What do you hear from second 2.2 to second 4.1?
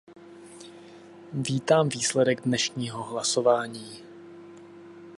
dnešního hlasování.